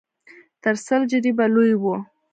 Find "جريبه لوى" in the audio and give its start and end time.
1.11-1.73